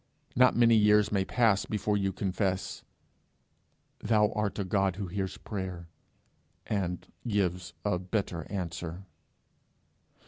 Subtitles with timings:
[0.35, 2.83] Not many years may pass before you confess,
[3.99, 5.89] 'Thou art a God who hears prayer,
[6.65, 9.05] and gives a better answer.'